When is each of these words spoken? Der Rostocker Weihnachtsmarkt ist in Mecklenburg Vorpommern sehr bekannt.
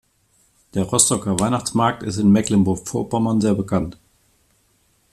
Der 0.73 0.83
Rostocker 0.85 1.39
Weihnachtsmarkt 1.39 2.01
ist 2.01 2.17
in 2.17 2.31
Mecklenburg 2.31 2.87
Vorpommern 2.87 3.39
sehr 3.39 3.53
bekannt. 3.53 3.99